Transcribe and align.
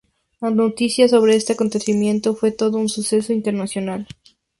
La 0.39 0.49
noticia 0.49 1.07
sobre 1.07 1.35
este 1.35 1.53
acontecimiento 1.53 2.33
fue 2.35 2.51
todo 2.51 2.79
un 2.79 2.89
suceso 2.89 3.33
internacional. 3.33 4.07